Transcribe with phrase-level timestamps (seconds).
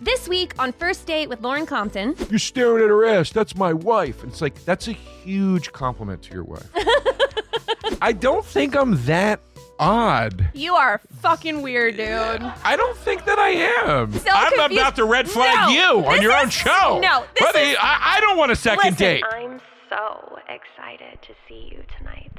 [0.00, 2.14] This week on First Date with Lauren Compton.
[2.30, 3.30] You're staring at her ass.
[3.30, 4.22] That's my wife.
[4.22, 6.68] And it's like, that's a huge compliment to your wife.
[8.00, 9.40] I don't think I'm that
[9.80, 10.50] odd.
[10.54, 12.06] You are fucking weird, dude.
[12.06, 14.12] I don't think that I am.
[14.12, 14.80] So I'm confused.
[14.80, 17.00] about to red flag No, you on this your own show.
[17.02, 19.24] no, this Buddy, is- I, I don't want a second Listen, date.
[19.32, 19.60] I'm
[19.90, 22.30] so excited to see you tonight.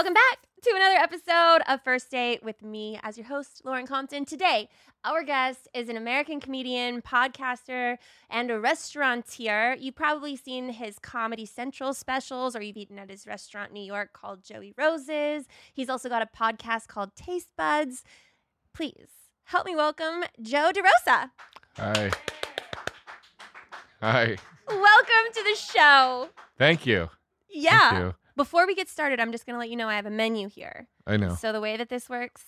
[0.00, 4.24] Welcome back to another episode of First Date with me as your host, Lauren Compton.
[4.24, 4.70] Today,
[5.04, 7.98] our guest is an American comedian, podcaster,
[8.30, 9.76] and a restaurateur.
[9.78, 13.84] You've probably seen his Comedy Central specials or you've eaten at his restaurant in New
[13.84, 15.44] York called Joey Roses.
[15.74, 18.02] He's also got a podcast called Taste Buds.
[18.72, 19.10] Please
[19.44, 21.30] help me welcome Joe DeRosa.
[21.76, 22.10] Hi.
[24.00, 24.36] Hi.
[24.66, 26.30] Welcome to the show.
[26.56, 27.10] Thank you.
[27.50, 27.98] Yeah.
[27.98, 28.14] you.
[28.40, 30.48] Before we get started, I'm just going to let you know I have a menu
[30.48, 30.88] here.
[31.06, 31.34] I know.
[31.34, 32.42] So the way that this works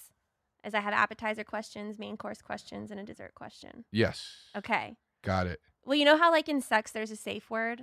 [0.65, 3.85] is I have appetizer questions, main course questions, and a dessert question.
[3.93, 4.37] Yes.
[4.57, 4.97] Okay.
[5.21, 5.61] Got it.
[5.85, 7.83] Well, you know how like in sex there's a safe word?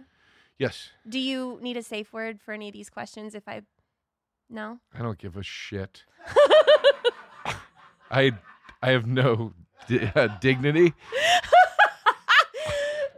[0.57, 0.89] Yes.
[1.07, 3.61] Do you need a safe word for any of these questions if I
[4.49, 4.79] No?
[4.91, 6.03] I don't give a shit.
[8.09, 8.31] I
[8.81, 9.53] I have no
[9.87, 10.93] di- uh, dignity.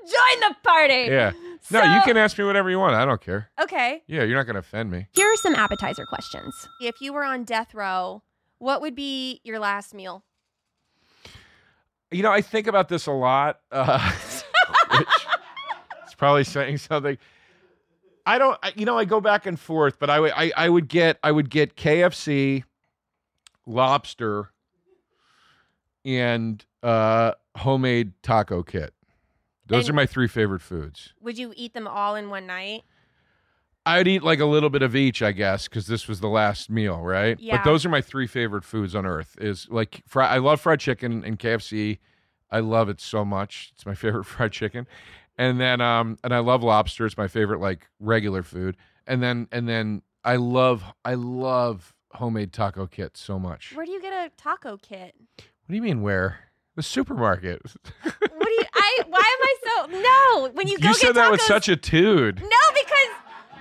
[0.02, 1.08] Join the party.
[1.10, 1.32] Yeah.
[1.72, 2.96] No, you can ask me whatever you want.
[2.96, 3.50] I don't care.
[3.60, 4.04] Okay.
[4.08, 5.08] Yeah, you're not going to offend me.
[5.14, 6.54] Here are some appetizer questions.
[6.80, 8.24] If you were on death row,
[8.60, 10.24] what would be your last meal?
[12.12, 14.12] You know, I think about this a lot, uh,
[14.98, 15.08] which
[16.08, 17.18] is probably saying something.
[18.26, 20.70] I don't, I, you know, I go back and forth, but I would, I, I
[20.70, 22.64] would get, I would get KFC,
[23.66, 24.52] lobster,
[26.06, 28.94] and uh, homemade taco kit.
[29.68, 31.14] Those And- are my three favorite foods.
[31.22, 32.84] Would you eat them all in one night?
[33.86, 36.70] I'd eat like a little bit of each, I guess, because this was the last
[36.70, 37.40] meal, right?
[37.40, 37.58] Yeah.
[37.58, 39.36] But those are my three favorite foods on earth.
[39.42, 40.28] Is like fry.
[40.28, 41.98] I love fried chicken and KFC.
[42.52, 43.72] I love it so much.
[43.74, 44.86] It's my favorite fried chicken,
[45.38, 47.06] and then um and I love lobster.
[47.08, 48.78] It's my favorite like regular food.
[49.08, 53.74] And then and then I love I love homemade taco kit so much.
[53.74, 55.16] Where do you get a taco kit?
[55.38, 56.38] What do you mean where?
[56.76, 57.62] The supermarket.
[58.04, 61.16] What do you I why am I so No, when you go you get said
[61.16, 62.42] that with such a tude.
[62.42, 63.10] No, because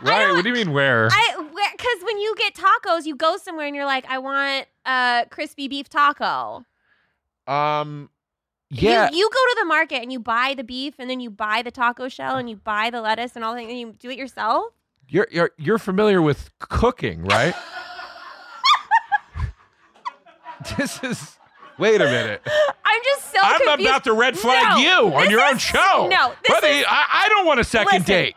[0.03, 0.33] Right?
[0.33, 1.09] What do you mean where?
[1.11, 5.27] I because when you get tacos, you go somewhere and you're like, I want a
[5.31, 6.65] crispy beef taco.
[7.47, 8.09] um
[8.73, 9.11] yeah.
[9.11, 11.63] You, you go to the market and you buy the beef and then you buy
[11.63, 14.17] the taco shell and you buy the lettuce and all that and you do it
[14.17, 14.73] yourself.
[15.09, 17.55] You're you're you're familiar with cooking, right?
[20.79, 21.37] this is.
[21.81, 22.43] Wait a minute.
[22.85, 23.89] I'm just so I'm confused.
[23.89, 24.77] about to red flag No,
[25.09, 26.09] you on your own show.
[26.11, 26.79] No, this buddy.
[26.81, 28.05] is, I, I don't want a second Listen.
[28.07, 28.37] date.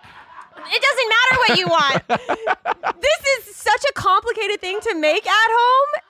[0.71, 2.97] it doesn't matter what you want.
[3.01, 6.01] this is such a complicated thing to make at home.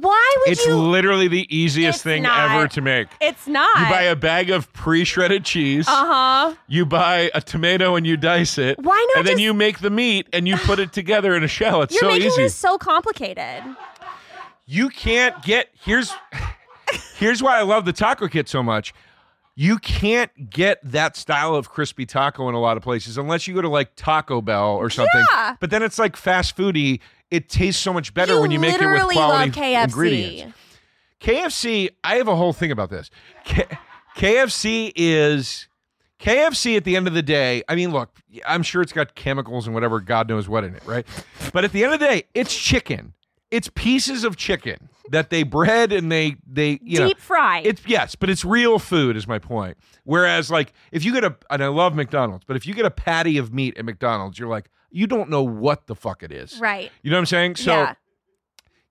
[0.00, 0.72] Why would It's you?
[0.72, 2.50] It's literally the easiest thing not.
[2.50, 3.08] ever to make.
[3.20, 3.78] it's not.
[3.78, 5.86] You buy a bag of pre-shredded cheese.
[5.86, 6.54] uh huh.
[6.66, 8.78] You buy a tomato and you dice it.
[8.78, 11.48] Why not And then you make the meat and you put it together in a
[11.48, 11.82] shell.
[11.82, 13.62] It's You're so making this so complicated.
[14.66, 16.12] You can't get here's
[17.16, 18.94] here's why I love the taco kit so much.
[19.54, 23.54] You can't get that style of crispy taco in a lot of places unless you
[23.54, 25.24] go to like Taco Bell or something.
[25.30, 25.56] Yeah.
[25.60, 27.00] But then it's like fast foody.
[27.30, 29.84] It tastes so much better you when you make it with quality love KFC.
[29.84, 30.58] ingredients.
[31.20, 33.10] KFC, I have a whole thing about this.
[33.44, 33.68] K-
[34.16, 35.68] KFC is
[36.18, 37.62] KFC at the end of the day.
[37.68, 38.10] I mean, look,
[38.46, 41.06] I'm sure it's got chemicals and whatever God knows what in it, right?
[41.52, 43.12] But at the end of the day, it's chicken.
[43.52, 47.66] It's pieces of chicken that they bread and they they you know Deep fried.
[47.66, 49.76] it's yes, but it's real food is my point.
[50.04, 52.90] Whereas like if you get a and I love McDonald's, but if you get a
[52.90, 56.58] patty of meat at McDonald's, you're like you don't know what the fuck it is.
[56.58, 56.90] right.
[57.02, 57.56] You know what I'm saying?
[57.56, 57.94] So yeah.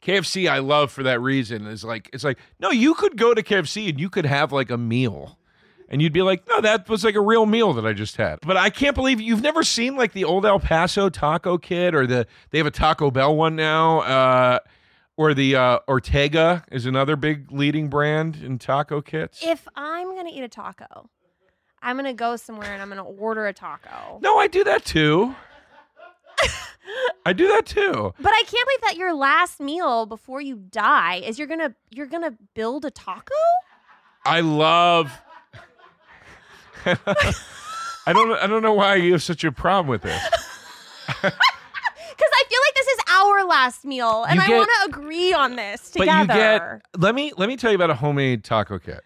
[0.03, 3.41] KFC I love for that reason is like it's like no, you could go to
[3.41, 5.39] KFC and you could have like a meal.
[5.91, 8.39] And you'd be like, no, that was like a real meal that I just had.
[8.41, 12.07] But I can't believe you've never seen like the old El Paso taco kit or
[12.07, 13.99] the they have a Taco Bell one now.
[13.99, 14.59] Uh
[15.17, 19.45] Or the uh, Ortega is another big leading brand in taco kits.
[19.45, 21.09] If I'm gonna eat a taco,
[21.81, 24.19] I'm gonna go somewhere and I'm gonna order a taco.
[24.21, 25.35] no, I do that too.
[27.25, 28.13] I do that too.
[28.19, 32.07] But I can't believe that your last meal before you die is you're gonna you're
[32.07, 33.35] gonna build a taco.
[34.25, 35.11] I love.
[38.05, 38.31] I don't.
[38.33, 40.21] I don't know why you have such a problem with this.
[42.11, 44.89] Because I feel like this is our last meal, and You I get- want to
[44.89, 46.33] agree on this But together.
[46.33, 46.39] you
[46.93, 47.01] get.
[47.01, 47.31] Let me.
[47.37, 49.01] Let me tell you about a homemade taco kit.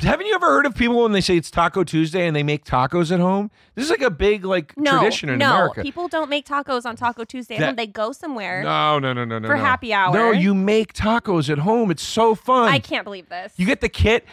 [0.00, 2.66] Haven't you ever heard of people when they say it's Taco Tuesday and they make
[2.66, 3.50] tacos at home?
[3.74, 5.80] This is like a big like no, tradition in no, America.
[5.82, 7.56] people don't make tacos on Taco Tuesday.
[7.56, 7.76] at That-.
[7.76, 8.62] They go somewhere.
[8.62, 9.48] no, no, no, no, no.
[9.48, 9.62] For no.
[9.62, 10.12] happy hour.
[10.12, 11.90] No, you make tacos at home.
[11.90, 12.68] It's so fun.
[12.68, 13.54] I can't believe this.
[13.56, 14.26] You get the kit.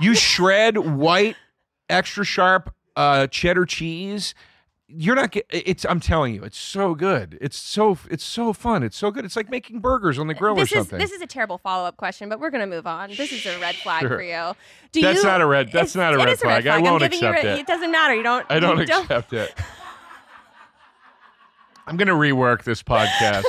[0.00, 1.36] You shred white,
[1.88, 4.34] extra sharp uh, cheddar cheese.
[4.90, 5.44] You're not get.
[5.50, 5.84] It's.
[5.84, 7.36] I'm telling you, it's so good.
[7.42, 7.98] It's so.
[8.10, 8.82] It's so fun.
[8.82, 9.26] It's so good.
[9.26, 10.98] It's like making burgers on the grill this or is something.
[10.98, 13.10] this is a terrible follow up question, but we're gonna move on.
[13.10, 14.16] This is a red flag Sure.
[14.16, 14.54] for you.
[14.92, 16.66] Do That's you, not a red- that's not a red is flag.
[16.66, 17.58] I won't you accept re- it.
[17.58, 18.14] It doesn't matter.
[18.14, 18.46] You don't.
[18.48, 19.52] I don't you accept it.
[21.86, 23.44] I'm gonna rework this podcast.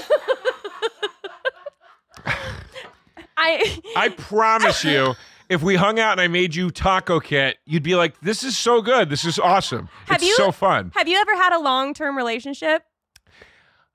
[3.38, 5.14] I I promise you,
[5.50, 8.58] if we hung out and I made you taco kit, you'd be like, "This is
[8.58, 9.10] so good.
[9.10, 9.90] This is awesome.
[10.06, 12.84] Have it's you- so fun." have you ever had a long term relationship?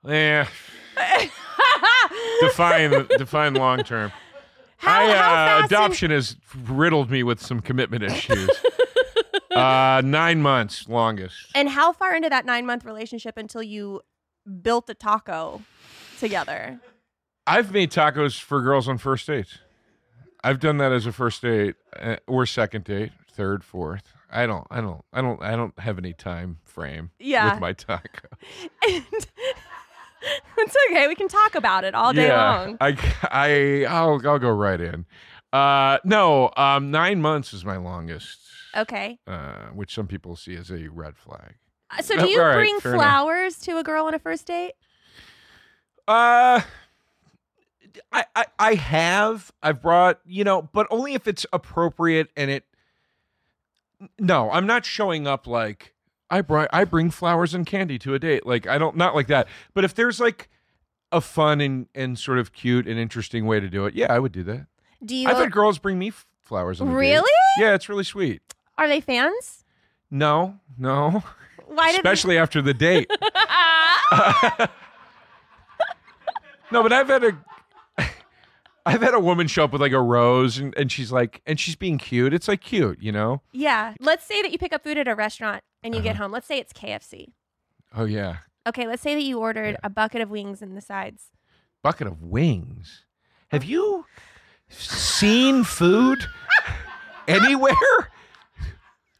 [0.03, 0.47] Yeah.
[2.41, 4.11] define define long term.
[4.77, 6.35] How, I, uh, fast in- adoption has
[6.67, 8.49] riddled me with some commitment issues.
[9.55, 11.47] uh, nine months longest.
[11.55, 14.01] and how far into that nine month relationship until you
[14.61, 15.61] built a taco
[16.19, 16.79] together?
[17.47, 19.59] I've made tacos for girls on first dates.
[20.45, 24.03] I've done that as a first date uh, or second date, third, fourth.
[24.31, 27.51] I don't, I don't, I don't, I don't have any time frame Yeah.
[27.51, 28.27] with my taco.
[28.87, 29.05] And
[30.57, 31.07] it's okay.
[31.07, 32.77] We can talk about it all day yeah, long.
[32.81, 35.05] I, I, I'll, I'll go right in.
[35.53, 38.39] Uh, no, um, nine months is my longest,
[38.75, 39.19] Okay.
[39.27, 41.55] uh, which some people see as a red flag.
[41.91, 43.03] Uh, So Oh, do you right, bring fair enough.
[43.03, 44.73] flowers to a girl on a first date?
[46.07, 46.61] Uh
[48.11, 52.63] I, I I have I've brought you know but only if it's appropriate and it
[54.19, 55.93] no I'm not showing up like
[56.29, 59.27] I brought I bring flowers and candy to a date like I don't not like
[59.27, 60.49] that but if there's like
[61.11, 64.19] a fun and and sort of cute and interesting way to do it yeah I
[64.19, 64.67] would do that
[65.03, 66.97] Do you I've had girls bring me f- flowers on a date.
[66.97, 67.31] really?
[67.59, 68.41] yeah it's really sweet
[68.77, 69.63] Are they fans?
[70.11, 71.23] no no
[71.67, 73.09] Why especially after the date
[76.71, 77.37] No, but I've had a
[78.85, 81.59] I've had a woman show up with like a rose and, and she's like and
[81.59, 82.33] she's being cute.
[82.33, 83.41] It's like cute, you know?
[83.51, 83.93] Yeah.
[83.99, 86.09] Let's say that you pick up food at a restaurant and you Uh-huh.
[86.09, 86.31] get home.
[86.31, 87.33] Let's say it's KFC.
[87.95, 88.37] Oh yeah.
[88.67, 89.77] Okay, let's say that you ordered Yeah.
[89.83, 91.31] a bucket of wings and the sides.
[91.83, 93.05] Bucket of wings.
[93.51, 94.05] Have you
[94.69, 96.25] seen food
[97.27, 97.73] anywhere?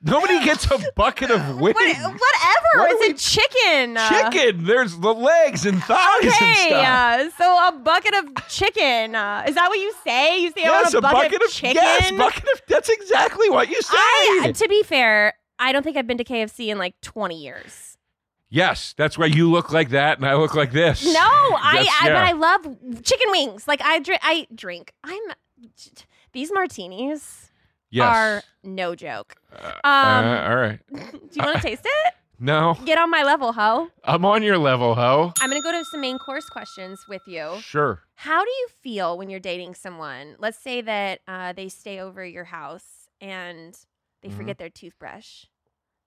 [0.06, 1.76] Nobody gets a bucket of wings.
[1.76, 2.20] What, whatever.
[2.76, 3.98] What it's a chicken.
[3.98, 4.64] uh, Chicken.
[4.64, 6.86] There's the legs and thighs and stuff.
[6.86, 9.16] uh, so a bucket of chicken.
[9.16, 10.40] Uh, is that what you say?
[10.42, 11.76] You say I yes, want a, bucket, of of chicken.
[11.84, 12.62] Yes, bucket of.
[12.68, 13.98] That's exactly what you say.
[13.98, 17.98] I, to be fair, I don't think I've been to KFC in like 20 years.
[18.50, 21.04] yes, that's why you look like that and I look like this.
[21.04, 22.14] No, I, I yeah.
[22.14, 23.68] but I love chicken wings.
[23.68, 24.94] Like I drink I drink.
[25.04, 25.22] I'm
[26.32, 27.50] these martinis
[27.96, 28.06] Yes.
[28.16, 29.36] are no joke.
[29.52, 30.80] Uh, Um, uh, all right.
[30.92, 32.14] Do you want to taste it?
[32.38, 33.88] No, Get on my level, ho.
[34.04, 35.32] I'm on your level, ho.
[35.40, 37.56] I'm going to go to some main course questions with you.
[37.62, 38.02] Sure.
[38.16, 40.36] How do you feel when you're dating someone?
[40.38, 43.74] Let's say that uh, they stay over your house and
[44.22, 44.36] they Mhm.
[44.36, 45.46] forget their toothbrush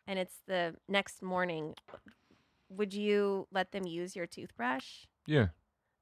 [0.06, 1.74] and it's the next morning.
[2.68, 5.06] Would you let them use your toothbrush?
[5.26, 5.46] Yeah.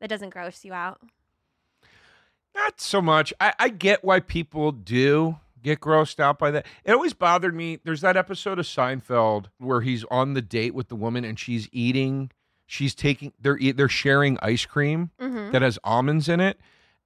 [0.00, 1.00] That doesn't gross you out?
[2.52, 3.32] Not so much.
[3.40, 6.64] I, I get why people do get grossed out by that.
[6.85, 7.78] It always bothered me.
[7.85, 11.68] There's that episode of Seinfeld where he's on the date with the woman and she's
[11.73, 12.30] eating.
[12.66, 13.32] She's taking.
[13.40, 15.52] They're they're sharing ice cream Mm-hmm.
[15.52, 16.58] that has almonds in it.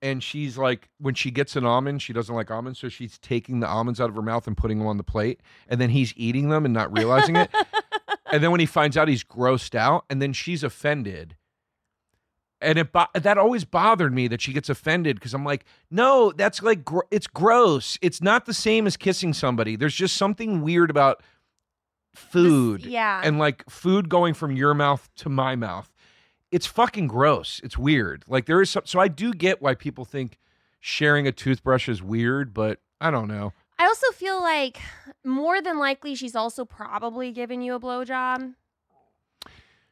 [0.03, 3.61] And she's like, when she gets an almond, she doesn't like almonds, so she's taking
[3.61, 6.15] the almonds out of her mouth and putting them on the plate, and then he's
[6.17, 7.51] eating them and not realizing it.
[8.33, 11.37] and then when he finds out, he's grossed out, and then she's offended.
[12.61, 16.33] And it bo- that always bothered me that she gets offended because I'm like, no,
[16.33, 17.99] that's like gr- it's gross.
[18.03, 19.77] It's not the same as kissing somebody.
[19.77, 21.23] There's just something weird about
[22.15, 23.21] food yeah.
[23.25, 25.91] and like food going from your mouth to my mouth.
[26.51, 27.61] It's fucking gross.
[27.65, 28.25] It's weird.
[28.27, 30.39] Like there is some, so I do get why people think
[30.81, 33.53] sharing a toothbrush is weird, but I don't know.
[33.79, 34.79] I also feel like
[35.25, 38.55] more than likely she's also probably giving you a blowjob.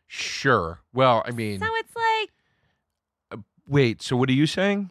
[0.07, 0.81] Sure.
[0.93, 2.31] Well, I mean, So it's like
[3.69, 4.03] wait.
[4.03, 4.91] So what are you saying?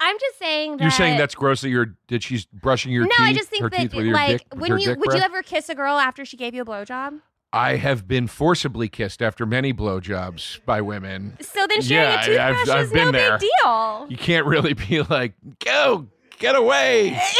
[0.00, 3.12] I'm just saying that You're saying that's gross that you're that she's brushing your teeth.
[3.18, 3.34] no, teeth.
[3.36, 4.98] I just think her that teeth with your like dick, with when her you dick
[4.98, 5.22] would you breath?
[5.24, 7.20] ever kiss a girl after she gave you a blowjob?
[7.52, 11.36] I have been forcibly kissed after many blowjobs by women.
[11.40, 13.38] So then sharing Yeah, a I- toothbrush I've- I've is been no there.
[13.38, 14.06] big deal.
[14.08, 17.20] You can't really be like, go, get away.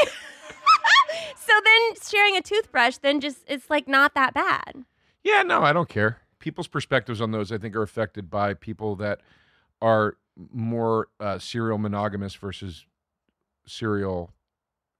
[1.45, 4.85] So then sharing a toothbrush then just it's like not that bad.
[5.25, 6.19] Yeah, no, I don't care.
[6.38, 9.21] People's perspectives on those, I think, are affected by people that
[9.83, 12.86] are more uh, serial monogamous versus
[13.66, 14.32] serial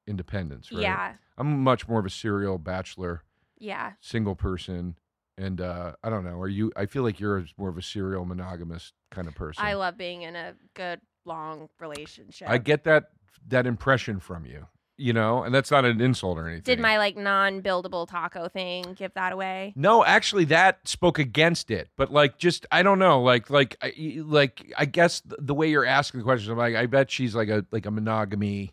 [0.06, 0.70] independence.
[0.72, 0.82] Right?
[0.82, 1.14] Yeah.
[1.38, 3.22] I'm much more of a serial bachelor,
[3.58, 3.92] Yeah.
[4.00, 4.96] single person,
[5.38, 6.38] and uh, I don't know.
[6.40, 6.72] Are you?
[6.76, 9.64] I feel like you're more of a serial monogamous kind of person.
[9.64, 12.48] I love being in a good long relationship.
[12.50, 13.04] I get that
[13.48, 14.66] that impression from you,
[14.99, 16.62] you know, and that's not an insult or anything.
[16.62, 19.72] Did my like non-buildable taco thing give that away?
[19.75, 21.88] No, actually, that spoke against it.
[21.96, 23.22] But like, just I don't know.
[23.22, 26.87] Like, like, I, like I guess the, way you're asking the question, I'm like, I
[26.87, 28.72] bet she's like a like a monogamy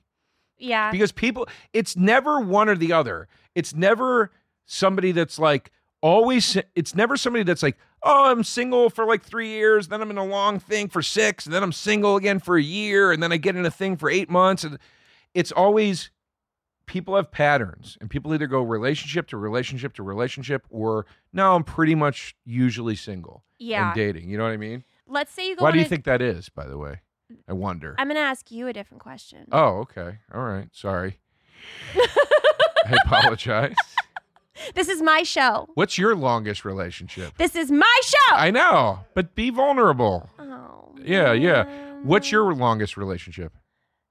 [0.57, 0.91] Yeah.
[0.91, 1.47] because people.
[1.73, 3.27] It's never one or the other.
[3.55, 4.31] It's never
[4.65, 5.71] somebody that's like
[6.01, 6.57] always.
[6.75, 10.17] It's never somebody that's like, oh, I'm single for like three years, then I'm in
[10.17, 13.31] a long thing for six, and then I'm single again for a year, and then
[13.31, 14.77] I get in a thing for eight months, and
[15.33, 16.11] it's always
[16.85, 21.63] people have patterns and people either go relationship to relationship to relationship or now i'm
[21.63, 23.87] pretty much usually single yeah.
[23.87, 25.87] and dating you know what i mean Let's say you go why do you a-
[25.87, 27.01] think that is by the way
[27.47, 29.47] i wonder I'm gonna ask you a different question.
[29.51, 31.19] oh okay all right sorry
[31.95, 33.75] i apologize
[34.75, 35.67] This is my show.
[35.75, 38.35] what's your longest relationship This is my show.
[38.35, 40.95] i know but be vulnerable oh.
[41.01, 41.63] Yeah, yeah.
[42.03, 43.53] what's your longest relationship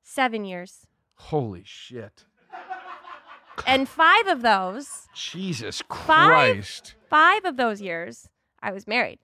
[0.03, 0.87] seven years?
[1.19, 2.25] Holy shit
[3.67, 8.29] And five of those, jesus christ five of those years,
[8.63, 9.19] I was married.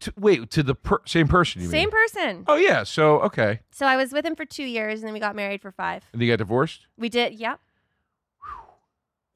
[0.00, 2.44] to, wait to the per- same person you Same mean person.
[2.48, 5.20] oh yeah so okay So I was with him for two years, and then we
[5.20, 6.02] got married for five.
[6.12, 7.34] and you got divorced We did.
[7.34, 7.60] Yep.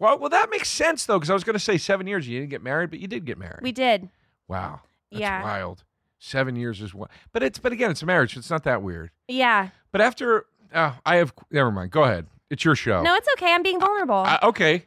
[0.00, 2.38] Well, well, that makes sense though, because I was going to say seven years you
[2.38, 3.61] didn't get married, but you did get married.
[3.62, 4.09] We did.
[4.47, 5.43] wow, that's Yeah.
[5.43, 5.83] wild.
[6.19, 7.11] Seven years is what?
[7.33, 9.11] But it's but again, it's a marriage, so it's not that weird.
[9.29, 9.69] Yeah.
[9.93, 11.91] But after, uh, I have never mind.
[11.93, 12.27] Go ahead.
[12.51, 13.03] It's your show.
[13.03, 13.53] No, it's okay.
[13.55, 14.17] I'm being vulnerable.
[14.17, 14.85] I- okay.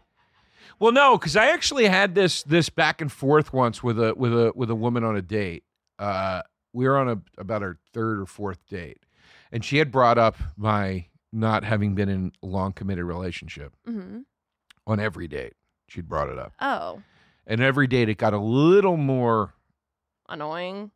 [0.79, 4.33] Well, no, because I actually had this this back and forth once with a with
[4.33, 5.63] a with a woman on a date.
[5.99, 6.41] Uh,
[6.73, 8.97] we were on a about our third or fourth date,
[9.51, 14.21] and she had brought up my not having been in a long committed relationship hmm
[14.87, 15.53] on every date.
[15.87, 16.53] She'd brought it up.
[16.59, 17.03] Oh,
[17.45, 19.53] and every date it got a little more
[20.27, 20.91] annoying.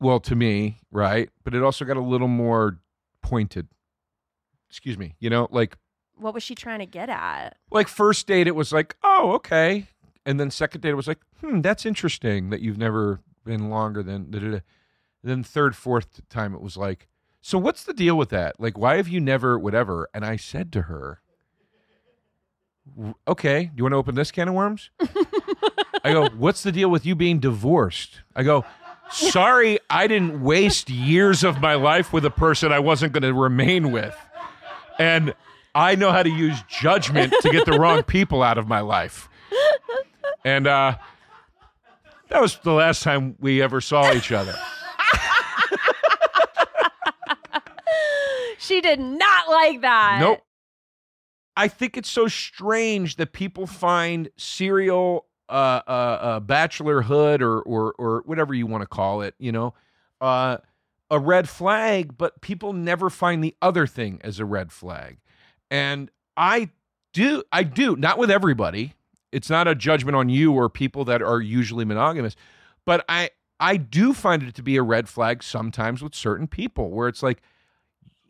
[0.00, 1.30] Well to me right?
[1.44, 2.78] But it also got a little more
[3.22, 3.68] pointed.
[4.68, 5.76] Excuse me you know like
[6.16, 7.56] What was she trying to get at?
[7.70, 9.86] like first date it was like oh okay.
[10.24, 14.02] And then second date it was like hmm that's interesting that you've never been longer
[14.02, 14.60] than da, da, da.
[15.22, 17.08] then third fourth time it was like
[17.40, 18.58] so what's the deal with that?
[18.58, 20.08] Like why have you never whatever?
[20.12, 21.20] And i said to her
[23.26, 24.90] okay you want to open this can of worms?
[26.04, 28.20] I go what's the deal with you being divorced?
[28.34, 28.64] I go
[29.10, 33.32] sorry i didn't waste years of my life with a person i wasn't going to
[33.32, 34.16] remain with
[34.98, 35.34] and
[35.76, 39.28] I know how to use judgment to get the wrong people out of my life.
[40.42, 40.96] And uh,
[42.30, 44.54] that was the last time we ever saw each other.
[48.58, 50.18] She did not like that.
[50.18, 50.40] Nope.
[51.56, 57.94] I think it's so strange that people find serial uh, uh, uh, bachelorhood or, or
[57.98, 59.74] or whatever you want to call it, you know,
[60.20, 60.58] uh,
[61.10, 65.18] a red flag, but people never find the other thing as a red flag.
[65.70, 66.70] And I
[67.12, 68.94] do, I do, not with everybody.
[69.32, 72.36] It's not a judgment on you or people that are usually monogamous,
[72.84, 76.90] but I I do find it to be a red flag sometimes with certain people
[76.90, 77.42] where it's like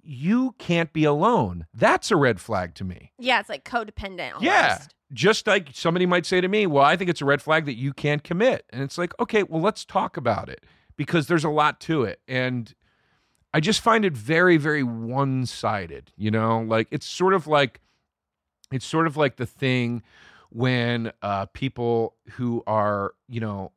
[0.02, 1.66] you can't be alone.
[1.74, 3.12] That's a red flag to me.
[3.18, 4.34] Yeah, it's like codependent.
[4.34, 4.44] Almost.
[4.44, 4.78] Yeah.
[5.12, 7.76] Just like somebody might say to me, Well, I think it's a red flag that
[7.76, 8.64] you can't commit.
[8.70, 10.64] And it's like, okay, well, let's talk about it
[10.96, 12.20] because there's a lot to it.
[12.26, 12.74] And
[13.54, 16.60] I just find it very, very one sided, you know?
[16.60, 17.80] Like it's sort of like
[18.72, 20.02] it's sort of like the thing
[20.50, 23.72] when uh, people who are, you know,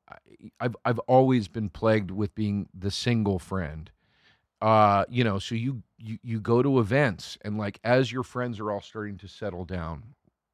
[0.59, 3.91] I've I've always been plagued with being the single friend.
[4.61, 8.59] Uh, you know, so you you you go to events and like as your friends
[8.59, 10.03] are all starting to settle down,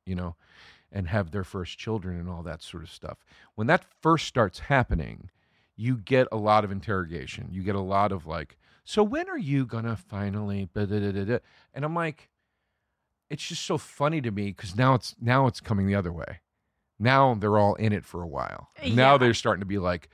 [0.05, 0.35] you know,
[0.91, 3.17] and have their first children and all that sort of stuff.
[3.55, 5.29] When that first starts happening,
[5.75, 7.49] you get a lot of interrogation.
[7.51, 10.69] You get a lot of like, so when are you gonna finally?
[10.75, 11.39] And
[11.83, 12.29] I'm like,
[13.29, 16.41] it's just so funny to me because now it's now it's coming the other way.
[16.99, 18.69] Now they're all in it for a while.
[18.95, 20.09] Now they're starting to be like,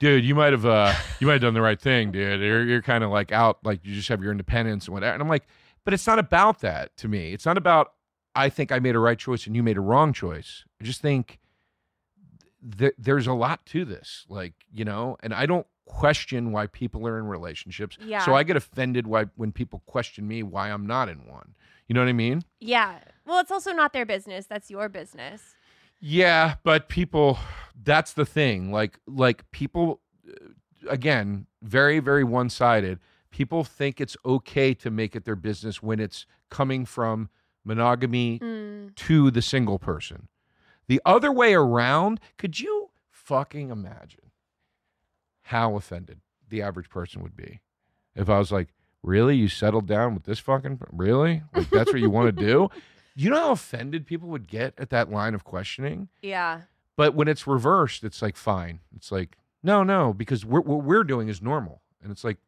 [0.00, 2.40] dude, you might have uh you might have done the right thing, dude.
[2.40, 5.14] You're you're kind of like out, like you just have your independence and whatever.
[5.14, 5.46] And I'm like,
[5.84, 7.32] but it's not about that to me.
[7.32, 7.92] It's not about
[8.34, 10.64] I think I made a right choice and you made a wrong choice.
[10.80, 11.38] I just think
[12.78, 17.06] th- there's a lot to this, like you know, and I don't question why people
[17.06, 17.98] are in relationships.
[18.00, 18.24] Yeah.
[18.24, 21.54] So I get offended why when people question me why I'm not in one.
[21.86, 22.42] You know what I mean?
[22.60, 22.98] Yeah.
[23.26, 24.46] Well, it's also not their business.
[24.46, 25.54] That's your business.
[26.00, 27.38] Yeah, but people
[27.82, 28.72] that's the thing.
[28.72, 32.98] Like like people uh, again, very very one-sided.
[33.30, 37.30] People think it's okay to make it their business when it's coming from
[37.64, 38.94] monogamy Mm.
[38.94, 40.28] to the single person.
[40.86, 44.30] The other way around, could you fucking imagine
[45.42, 47.60] how offended the average person would be
[48.14, 48.68] if I was like,
[49.02, 49.36] "Really?
[49.36, 51.42] You settled down with this fucking really?
[51.54, 52.68] Like that's what you want to do?"
[53.16, 56.08] You know how offended people would get at that line of questioning?
[56.20, 56.62] Yeah.
[56.96, 58.80] But when it's reversed, it's like fine.
[58.96, 62.38] It's like no, no, because we're, what we're doing is normal, and it's like,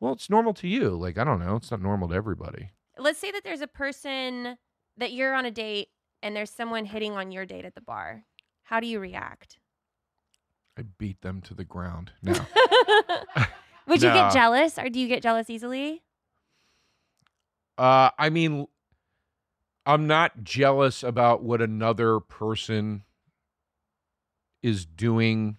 [0.00, 0.90] well, it's normal to you.
[0.96, 2.70] Like I don't know, it's not normal to everybody.
[2.98, 4.58] Let's say that there's a person
[4.96, 5.88] that you're on a date
[6.22, 8.24] and there's someone hitting on your date at the bar.
[8.64, 9.58] How do you react?
[10.78, 12.12] I beat them to the ground.
[12.22, 12.32] No,
[13.86, 16.02] Would you get jealous or do you get jealous easily?
[17.78, 18.66] uh, I mean,
[19.86, 23.04] I'm not jealous about what another person
[24.62, 25.56] is doing.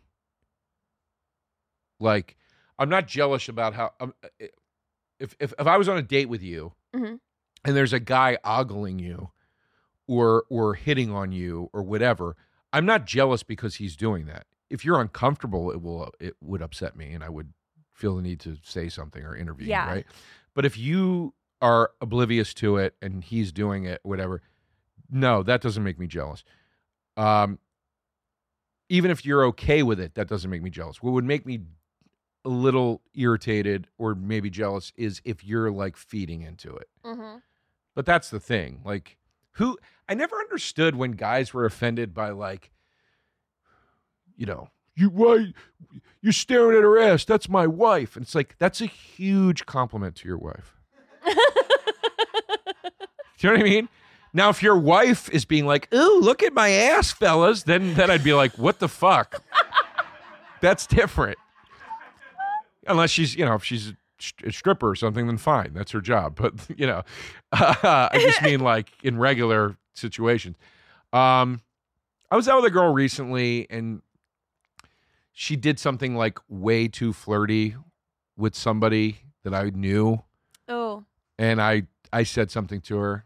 [1.99, 2.35] Like,
[2.77, 3.93] I'm not jealous about how.
[3.99, 7.19] Um, if if if I was on a date with you, Mhm.
[7.65, 9.31] And there's a guy ogling you,
[10.07, 12.35] or or hitting on you, or whatever,
[12.73, 14.45] I'm not jealous because he's doing that.
[14.69, 17.53] If you're uncomfortable, it will it would upset me, and I would
[17.93, 19.67] feel the need to say something or intervene.
[19.67, 19.87] Yeah.
[19.87, 20.05] Right.
[20.53, 24.41] But if you are oblivious to it and he's doing it, whatever,
[25.09, 26.43] no, that doesn't make me jealous.
[27.17, 27.59] Um,
[28.87, 31.01] even if you're okay with it, that doesn't make me jealous.
[31.03, 31.59] What would make me
[32.45, 36.89] a little irritated or maybe jealous is if you're like feeding into it.
[37.03, 37.37] Mm-hmm.
[37.95, 38.81] But that's the thing.
[38.85, 39.17] Like,
[39.53, 39.77] who
[40.07, 42.71] I never understood when guys were offended by like,
[44.37, 45.53] you know, you why
[46.21, 47.25] you're staring at her ass.
[47.25, 48.15] That's my wife.
[48.15, 50.77] And it's like that's a huge compliment to your wife.
[51.25, 51.31] Do
[53.39, 53.89] you know what I mean?
[54.31, 58.11] Now, if your wife is being like, "Ooh, look at my ass, fellas," then then
[58.11, 59.41] I'd be like, "What the fuck?"
[60.61, 61.37] That's different.
[62.89, 63.93] Unless she's, you know, if she's
[64.43, 66.35] a stripper or something, then fine, that's her job.
[66.41, 67.03] But you know,
[67.53, 70.57] I just mean like in regular situations.
[71.13, 71.61] Um,
[72.29, 74.01] I was out with a girl recently, and
[75.31, 77.75] she did something like way too flirty
[78.37, 80.21] with somebody that I knew,
[80.67, 81.05] Oh,
[81.37, 83.25] and I I said something to her,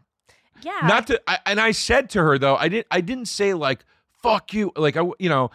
[0.62, 0.80] yeah.
[0.84, 3.84] not to I, and I said to her though I didn't I didn't say like
[4.22, 5.50] fuck you like I you know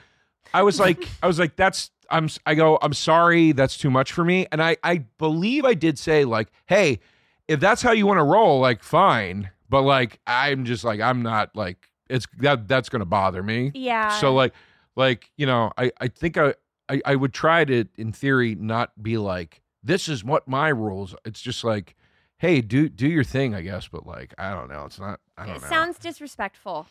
[0.54, 4.12] I was like I was like that's I'm I go I'm sorry that's too much
[4.12, 7.00] for me and I I believe I did say like hey
[7.48, 11.22] if that's how you want to roll like fine but like I'm just like I'm
[11.22, 14.10] not like it's that that's gonna bother me yeah.
[14.20, 14.54] so like
[14.96, 16.56] like you know I I think I
[16.90, 21.16] I, I would try to in theory not be like this is what my rules
[21.26, 21.96] it's just like
[22.38, 25.46] hey do do your thing I guess but like I don't know it's not I
[25.46, 26.88] don't it know it sounds disrespectful.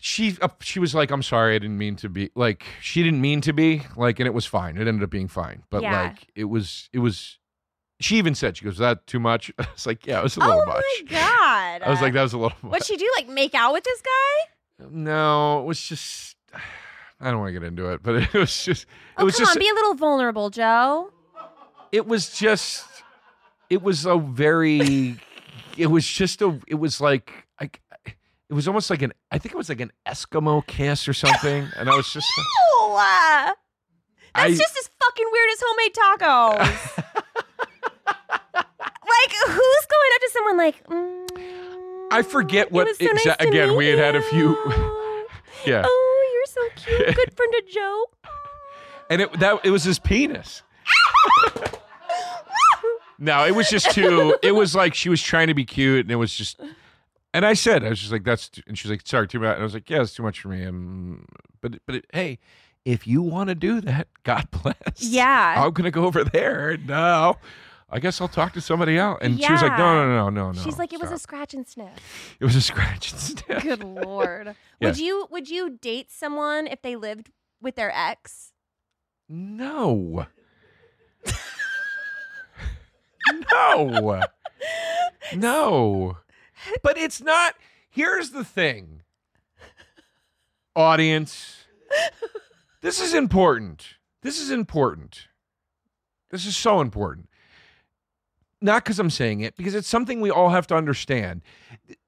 [0.00, 3.20] She uh, she was like i'm sorry i didn't mean to be like she didn't
[3.20, 6.02] mean to be like and it was fine it ended up being fine but Yeah.
[6.02, 7.38] like it was it was
[8.00, 10.36] she even said she goes is that too much i was like yeah it was
[10.36, 11.82] a little oh much Oh my god.
[11.86, 13.10] i was like that was a little much What'd she do?
[13.16, 14.86] Like make out with this guy?
[14.90, 16.36] no it was just
[17.20, 19.46] i don't want to get into it but it was just it Oh was come
[19.46, 21.10] just on, be a little vulnerable, Joe.
[21.90, 22.86] it was just
[23.68, 25.16] it was a very
[25.76, 27.47] it was just a it was like
[28.50, 31.66] it was almost like an i think it was like an eskimo kiss or something
[31.76, 32.40] and i was just uh,
[34.34, 37.04] that's I- just as fucking weird as homemade tacos.
[38.54, 40.86] like, who's going up to someone like?
[40.86, 44.56] Mm, I forget what so nice exa- again, we had had a few-
[45.66, 47.16] yeah Oh, you're so cute.
[47.16, 48.04] Good friend of Joe.
[49.10, 50.62] and it that it was his penis
[53.18, 56.10] no it was just too it was like she was trying to be cute and
[56.12, 56.60] it was just
[57.38, 59.52] and i said i was just like that's too, and she's like sorry too much
[59.54, 61.24] and i was like yeah it's too much for me um,
[61.60, 62.38] but but it, hey
[62.84, 65.54] if you want to do that god bless Yeah.
[65.64, 67.36] i'm gonna go over there no
[67.90, 70.52] i guess i'll talk to somebody else and she was like no no no no
[70.52, 72.36] no She's like, it was a scratch and sniff.
[72.40, 74.54] it was a scratch and sniff Good lord.
[74.80, 74.88] Yeah.
[74.90, 78.52] Would you would you date someone if they lived with their ex?
[79.28, 80.26] No.
[83.52, 84.22] no.
[85.36, 86.16] No.
[86.82, 87.54] But it's not.
[87.90, 89.02] Here's the thing.
[90.76, 91.64] Audience.
[92.80, 93.96] This is important.
[94.22, 95.28] this is important.
[96.30, 97.28] This is so important.
[98.60, 101.42] Not because I'm saying it, because it's something we all have to understand.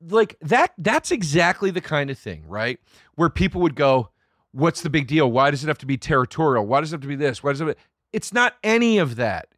[0.01, 2.79] Like that, that's exactly the kind of thing, right?
[3.15, 4.11] Where people would go,
[4.53, 5.31] What's the big deal?
[5.31, 6.67] Why does it have to be territorial?
[6.67, 7.43] Why does it have to be this?
[7.43, 7.79] Why does it?
[8.13, 9.49] It's not any of that.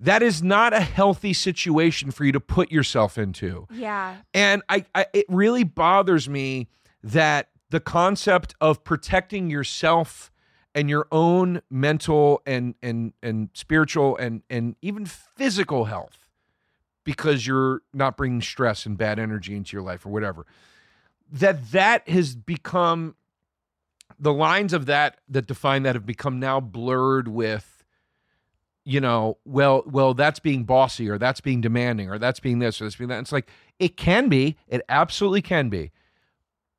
[0.00, 3.66] That is not a healthy situation for you to put yourself into.
[3.72, 4.16] Yeah.
[4.32, 6.68] And I, I it really bothers me
[7.02, 10.30] that the concept of protecting yourself
[10.74, 16.28] and your own mental and and and spiritual and and even physical health
[17.04, 20.46] because you're not bringing stress and bad energy into your life or whatever
[21.30, 23.16] that that has become
[24.18, 27.77] the lines of that that define that have become now blurred with
[28.88, 32.80] you know well well that's being bossy or that's being demanding or that's being this
[32.80, 33.20] or that's being that.
[33.20, 34.56] It's like it can be.
[34.66, 35.92] It absolutely can be.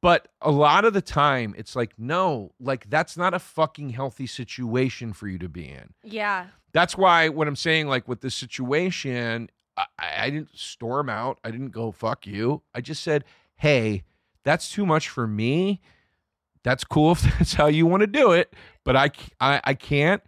[0.01, 4.25] But a lot of the time it's like no like that's not a fucking healthy
[4.25, 5.93] situation for you to be in.
[6.03, 6.47] Yeah.
[6.71, 9.85] that's why what i'm saying like with this situation I,
[10.17, 11.39] I didn't storm out.
[11.43, 12.63] I didn't go fuck you.
[12.73, 13.23] I just said
[13.57, 14.03] hey
[14.43, 15.79] that's too much for me.
[16.63, 20.23] That's cool if that's how you want to do it but I, I, I can't.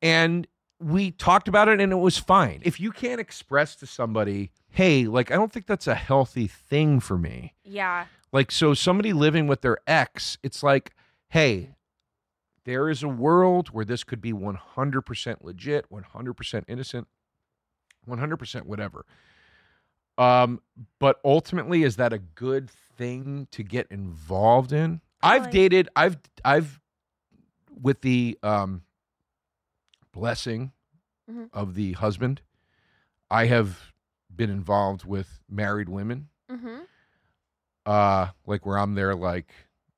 [0.00, 0.46] And
[0.78, 5.06] we talked about it and it was fine if you can't express to somebody hey
[5.06, 8.06] like i don't think that's a healthy thing for me Yeah.
[8.32, 10.94] like, so somebody living with their ex, it's like,
[11.30, 11.70] hey,
[12.64, 17.06] there is a world where this could be 100% legit, 100% innocent,
[18.08, 19.06] 100% whatever.
[20.18, 20.60] Um,
[20.98, 25.00] but ultimately, is that a good thing to get involved in?
[25.22, 26.80] I've dated, I've, I've,
[27.80, 28.82] with the um,
[30.16, 30.72] blessing
[31.30, 31.50] Mhm.
[31.52, 32.40] of the husband,
[33.30, 33.92] I have
[34.34, 36.78] been involved with married women Mm-hmm.
[37.86, 39.48] uh like where i'm there like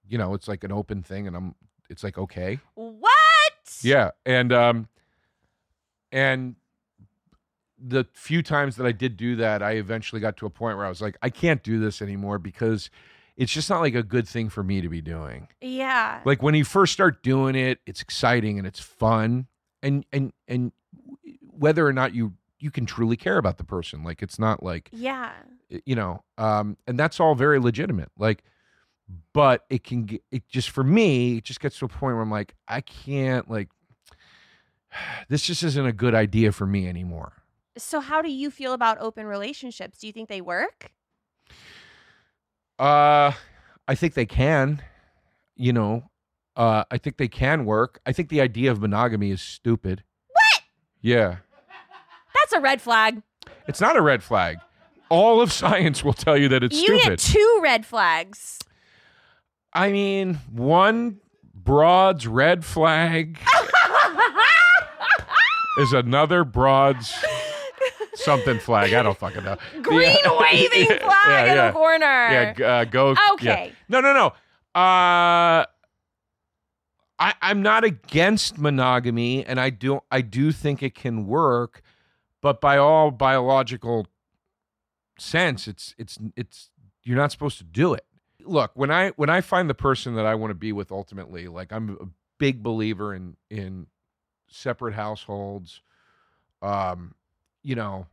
[0.09, 1.54] you know it's like an open thing and i'm
[1.90, 3.52] it's like okay What?
[3.83, 4.88] yeah and um
[6.12, 6.57] and
[7.78, 10.87] the few times that i did do that i eventually got to a point where
[10.87, 12.90] i was like i can't do this anymore because
[13.37, 16.20] it's just not like a good thing for me to be doing Yeah.
[16.24, 19.46] like when you first start doing it it's exciting and it's fun
[19.83, 20.73] and and and
[21.41, 24.88] whether or not you you can truly care about the person like it's not like
[24.93, 25.33] yeah.
[25.85, 28.43] you know um and that's all very legitimate like
[29.33, 32.23] but it can get it just for me it just gets to a point where
[32.23, 33.69] i'm like i can't like
[35.29, 37.33] this just isn't a good idea for me anymore
[37.77, 39.99] So how do you feel about open relationships?
[39.99, 40.91] Do you think they work?
[42.79, 43.33] uh
[43.87, 44.83] i think they can
[45.57, 46.08] you know
[46.59, 50.62] uh i think they can work i think the idea of monogamy is stupid What?
[51.01, 51.37] yeah
[52.35, 53.23] That's a red flag.
[53.66, 54.59] it's not a red flag
[55.09, 56.92] all of science will tell you that it's stupid.
[56.92, 58.59] you stupid get two red flags.
[59.73, 61.18] i mean one
[61.55, 63.38] broad's red flag
[65.79, 67.14] is another broad's
[68.14, 68.92] something flag.
[68.92, 69.57] I don't fucking know.
[69.83, 70.38] Green Yeah.
[70.40, 71.66] waving Yeah, flag in yeah.
[71.68, 72.55] the corner.
[72.59, 73.12] Yeah, uh, go.
[73.12, 73.29] yeah.
[73.35, 73.73] Okay.
[73.88, 74.81] No, no, no.
[74.81, 75.64] Uh,
[77.18, 81.83] I I'm not against monogamy, and I do I do think it can work,
[82.40, 84.07] but by all biological
[85.18, 86.70] sense, it's it's it's
[87.04, 88.04] you're not supposed to do it.
[88.44, 91.48] Look, when I when I find the person that I want to be with ultimately,
[91.48, 92.07] like I'm a
[92.38, 93.87] big believer in in
[94.48, 95.83] separate households.
[96.62, 97.14] Um,
[97.62, 98.07] you know,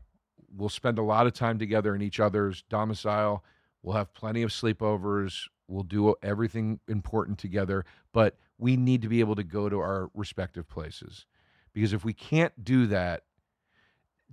[0.55, 3.43] we'll spend a lot of time together in each other's domicile.
[3.81, 5.47] We'll have plenty of sleepovers.
[5.67, 10.09] We'll do everything important together, but we need to be able to go to our
[10.13, 11.25] respective places.
[11.73, 13.23] Because if we can't do that,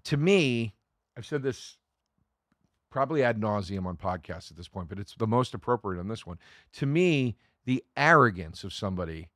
[0.04, 0.74] to me,
[1.16, 1.76] I've said this
[2.90, 6.26] probably ad nauseum on podcasts at this point, but it's the most appropriate on this
[6.26, 6.38] one.
[6.74, 9.30] To me, the arrogance of somebody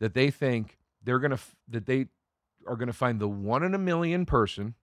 [0.00, 2.06] that they think they're gonna that they
[2.66, 4.74] are gonna find the one in a million person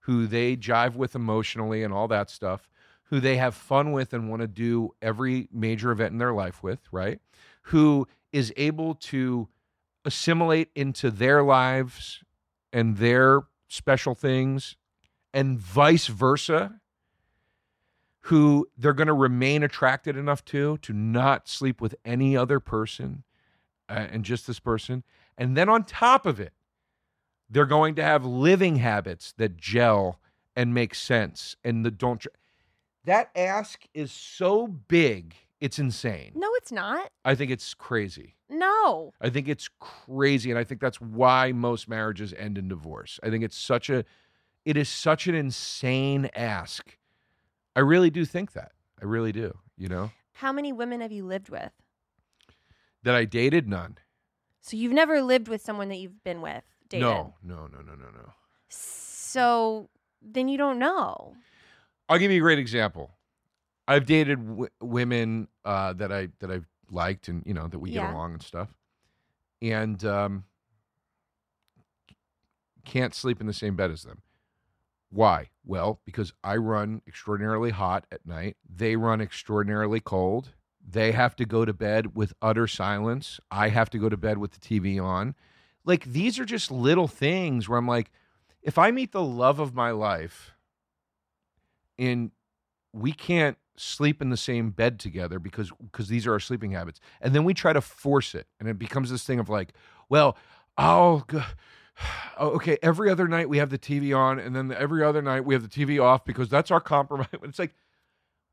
[0.00, 2.68] who they jive with emotionally and all that stuff,
[3.04, 6.62] who they have fun with and want to do every major event in their life
[6.62, 7.20] with, right?
[7.62, 9.46] Who is able to
[10.04, 12.24] assimilate into their lives
[12.72, 14.76] and their special things
[15.32, 16.80] and vice versa
[18.22, 23.22] who they're going to remain attracted enough to to not sleep with any other person
[23.88, 25.04] uh, and just this person.
[25.38, 26.52] And then on top of it
[27.48, 30.18] they're going to have living habits that gel
[30.56, 32.28] and make sense and the don't tr-
[33.04, 37.10] that ask is so big it's insane No, it's not.
[37.24, 39.12] i think it's crazy No.
[39.20, 43.18] I think it's crazy, and I think that's why most marriages end in divorce.
[43.22, 44.04] I think it's such a,
[44.64, 46.96] it is such an insane ask.
[47.74, 48.72] I really do think that.
[49.02, 49.58] I really do.
[49.76, 51.72] You know How many women have you lived with?
[53.02, 53.98] that I dated none.
[54.60, 57.02] So you've never lived with someone that you've been with, dated.
[57.02, 58.32] No, no, no, no, no, no.
[58.68, 59.88] So
[60.22, 61.34] then you don't know.
[62.08, 63.10] I'll give you a great example.
[63.86, 67.90] I've dated w- women uh, that I that I've liked and you know that we
[67.90, 68.02] Yeah.
[68.02, 68.74] get along and stuff,
[69.60, 70.44] and um,
[72.84, 74.22] can't sleep in the same bed as them.
[75.10, 75.50] Why?
[75.64, 78.56] Well, because I run extraordinarily hot at night.
[78.68, 80.50] They run extraordinarily cold.
[80.86, 83.38] They have to go to bed with utter silence.
[83.50, 85.34] I have to go to bed with the TV on.
[85.84, 88.10] Like these are just little things where I'm like,
[88.60, 90.52] if I meet the love of my life
[91.98, 92.32] and
[92.92, 97.00] we can't sleep in the same bed together because because these are our sleeping habits.
[97.20, 99.72] And then we try to force it and it becomes this thing of like
[100.08, 100.36] well
[100.78, 101.24] oh,
[102.38, 105.54] okay every other night we have the tv on and then every other night we
[105.54, 107.28] have the tv off because that's our compromise.
[107.42, 107.74] It's like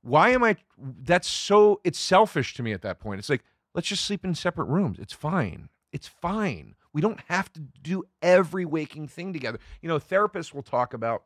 [0.04, 3.20] why am i that's so it's selfish to me at that point.
[3.20, 4.98] It's like let's just sleep in separate rooms.
[5.00, 5.70] It's fine.
[5.92, 6.76] It's fine.
[6.94, 9.60] We don't have to do every waking thing together.
[9.82, 11.24] You know therapists will talk about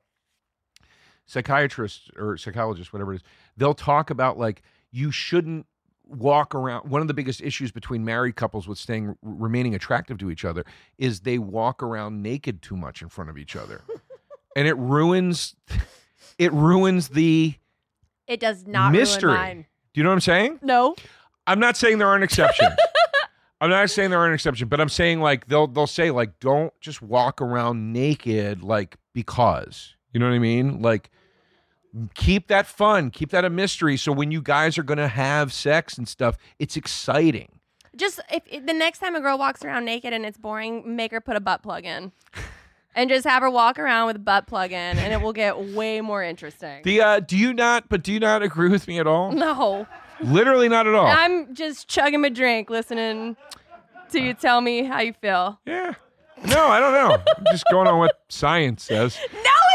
[1.26, 3.24] psychiatrists or psychologists, whatever it is,
[3.58, 4.62] they'll talk about like
[4.92, 5.66] you shouldn't
[6.08, 6.90] walk around.
[6.90, 10.64] One of the biggest issues between married couples with staying remaining attractive to each other
[10.98, 13.82] is they walk around naked too much in front of each other,
[14.56, 15.56] and it ruins
[16.38, 17.56] it ruins the
[18.28, 19.32] It does not mystery.
[19.32, 19.66] ruin mine.
[19.94, 20.60] Do you know what I'm saying?
[20.62, 20.96] No.
[21.48, 22.74] I'm not saying there aren't exceptions.
[23.62, 26.74] I'm not saying there aren't exceptions, but I'm saying like they'll they'll say like don't
[26.82, 29.96] just walk around naked like because.
[30.16, 30.82] You know what I mean?
[30.82, 31.12] Like
[32.14, 35.52] keep that fun, keep that a mystery so when you guys are going to have
[35.52, 37.60] sex and stuff, it's exciting.
[37.98, 41.12] Just if, if the next time a girl walks around naked and it's boring, make
[41.12, 42.14] her put a butt plug in.
[42.98, 45.60] And just have her walk around with a butt plug in, and it will get
[45.60, 46.82] way more interesting.
[46.86, 49.34] The uh do you not but do you not agree with me at all?
[49.34, 49.86] no,
[50.22, 51.06] Literally not at all.
[51.08, 53.36] I'm just chugging my drink, listening
[54.12, 55.60] to you tell me how you feel.
[55.66, 55.96] yeah.
[56.48, 57.18] No, I don't know.
[57.38, 59.18] I'm just going on what science says.
[59.34, 59.52] No,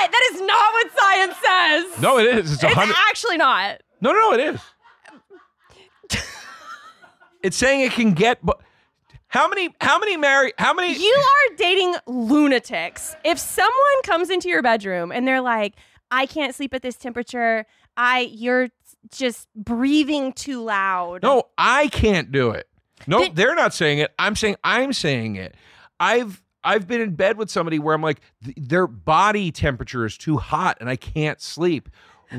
[0.00, 0.12] not.
[0.12, 2.02] That is not what science says.
[2.02, 2.52] No, it is.
[2.52, 3.80] It's a it's actually not.
[4.00, 4.54] No, no, no, it
[6.14, 6.20] is.
[7.42, 8.44] it's saying it can get.
[8.44, 8.60] But
[9.28, 9.74] how many?
[9.80, 10.54] How many married?
[10.58, 10.96] How many?
[10.96, 13.16] You are dating lunatics.
[13.24, 15.74] If someone comes into your bedroom and they're like,
[16.10, 17.66] "I can't sleep at this temperature.
[17.96, 18.68] I you're
[19.10, 22.68] just breathing too loud." No, I can't do it.
[23.06, 24.12] No, they're not saying it.
[24.18, 25.54] I'm saying I'm saying it.
[25.98, 30.18] I've I've been in bed with somebody where I'm like th- their body temperature is
[30.18, 31.88] too hot and I can't sleep.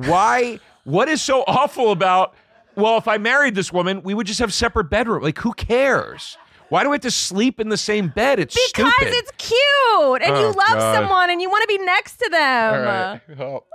[0.06, 0.60] Why?
[0.84, 2.36] what is so awful about?
[2.76, 5.24] Well, if I married this woman, we would just have separate bedroom.
[5.24, 6.38] Like, who cares?
[6.70, 8.40] Why do we have to sleep in the same bed?
[8.40, 9.14] It's because stupid.
[9.16, 10.96] it's cute and you Oh, love God.
[10.96, 12.74] someone and you want to be next to them.
[12.74, 13.22] All right.
[13.38, 13.66] Well.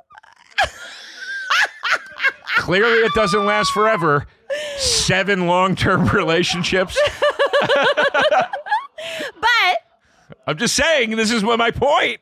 [2.58, 4.26] Clearly, it doesn't last forever.
[4.76, 6.98] Seven long term relationships.
[10.46, 12.20] I'm just saying, this is what my point.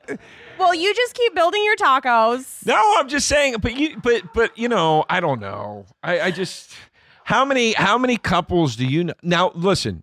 [0.59, 2.65] well, you just keep building your tacos.
[2.67, 5.87] No, I'm just saying, but you, but, but, you know, I don't know.
[6.03, 6.73] I, I just,
[7.25, 9.15] how many, how many couples do you know?
[9.23, 10.03] Now, listen,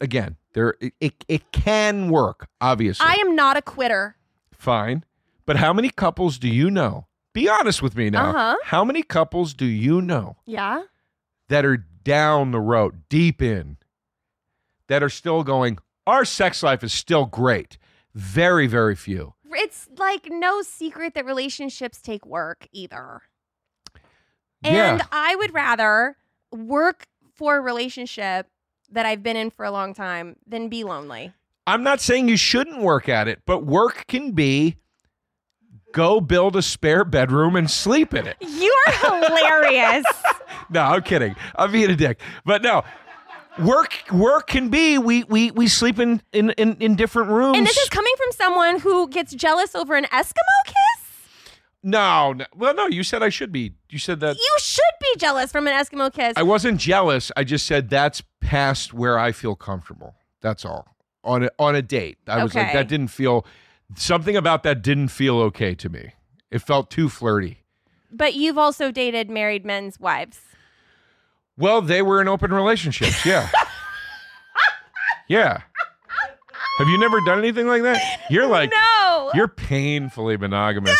[0.00, 3.06] again, there, it, it, it can work, obviously.
[3.06, 4.16] I am not a quitter.
[4.52, 5.04] Fine.
[5.44, 7.06] But how many couples do you know?
[7.34, 8.30] Be honest with me now.
[8.30, 8.56] Uh-huh.
[8.64, 10.82] How many couples do you know Yeah.
[11.48, 13.76] that are down the road, deep in,
[14.88, 15.78] that are still going,
[16.08, 17.78] our sex life is still great?
[18.14, 19.34] Very, very few.
[19.50, 23.22] It's like no secret that relationships take work either.
[24.62, 24.94] Yeah.
[24.94, 26.16] And I would rather
[26.50, 28.48] work for a relationship
[28.90, 31.32] that I've been in for a long time than be lonely.
[31.66, 34.76] I'm not saying you shouldn't work at it, but work can be
[35.92, 38.36] go build a spare bedroom and sleep in it.
[38.40, 40.04] You are hilarious.
[40.70, 41.34] No, I'm kidding.
[41.56, 42.20] I'm being a dick.
[42.44, 42.84] But no.
[43.58, 47.58] Work work can be we we we sleep in in in, in different rooms.
[47.58, 50.74] and this is coming from someone who gets jealous over an Eskimo kiss?
[51.82, 53.72] no, no, well no, you said I should be.
[53.90, 56.34] You said that You should be jealous from an Eskimo kiss.
[56.36, 57.32] I wasn't jealous.
[57.36, 60.14] I just said that's past where I feel comfortable.
[60.40, 60.86] That's all.
[61.24, 62.18] On a, on a date.
[62.28, 63.44] I was like that didn't feel
[63.96, 66.12] something about that didn't feel okay to me.
[66.52, 67.64] It felt too flirty.
[68.12, 70.40] but you've also dated married men's wives.
[71.58, 73.26] Well, they were in open relationships.
[73.26, 73.48] Yeah.
[75.28, 75.62] yeah.
[76.78, 78.00] Have you never done anything like that?
[78.30, 79.30] You're like No.
[79.34, 80.98] you're painfully monogamous.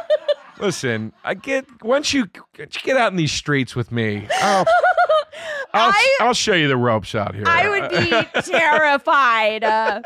[0.60, 4.64] Listen, I get once you get out in these streets with me, I'll
[5.74, 7.44] I'll, I- I'll show you the ropes out here.
[7.46, 9.64] I would be terrified.
[9.64, 10.00] Uh,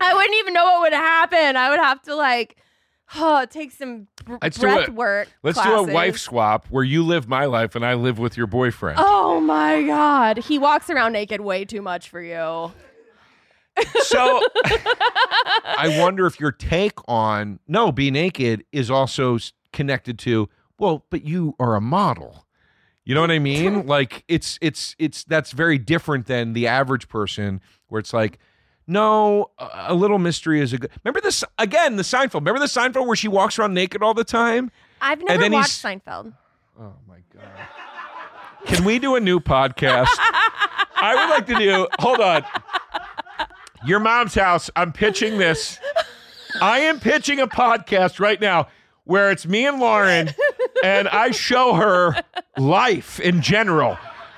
[0.00, 1.56] I wouldn't even know what would happen.
[1.56, 2.56] I would have to like,
[3.16, 5.28] oh, take some br- Let's do breath work.
[5.42, 8.46] Let's do a wife swap where you live my life and I live with your
[8.46, 8.98] boyfriend.
[9.00, 12.72] Oh my god, he walks around naked way too much for you.
[14.02, 19.38] So I wonder if your take on no, be naked is also
[19.72, 22.46] connected to well, but you are a model.
[23.04, 23.86] You know what I mean?
[23.88, 28.38] like it's it's it's that's very different than the average person where it's like
[28.90, 30.90] no, a little mystery is a good.
[31.04, 32.34] Remember this again, the Seinfeld.
[32.40, 34.70] Remember the Seinfeld where she walks around naked all the time?
[35.00, 36.32] I've never watched he's- Seinfeld.
[36.78, 37.44] Oh my god.
[38.66, 40.08] Can we do a new podcast?
[40.18, 41.88] I would like to do.
[42.00, 42.44] Hold on.
[43.86, 44.68] Your mom's house.
[44.76, 45.78] I'm pitching this.
[46.60, 48.68] I am pitching a podcast right now
[49.04, 50.30] where it's me and Lauren,
[50.84, 52.22] and I show her
[52.58, 53.96] life in general.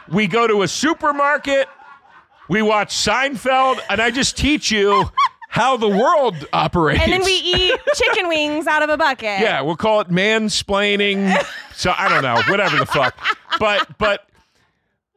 [0.08, 1.66] We go to a supermarket,
[2.48, 5.10] we watch Seinfeld, and I just teach you
[5.48, 7.02] how the world operates.
[7.02, 9.40] And then we eat chicken wings out of a bucket.
[9.40, 11.44] Yeah, we'll call it mansplaining.
[11.74, 13.16] So I don't know, whatever the fuck.
[13.58, 14.28] But but